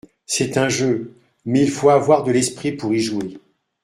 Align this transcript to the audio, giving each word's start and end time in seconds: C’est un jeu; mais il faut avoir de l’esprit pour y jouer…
C’est 0.25 0.57
un 0.57 0.67
jeu; 0.67 1.13
mais 1.45 1.61
il 1.61 1.69
faut 1.69 1.91
avoir 1.91 2.23
de 2.23 2.31
l’esprit 2.31 2.71
pour 2.71 2.91
y 2.91 2.99
jouer… 2.99 3.37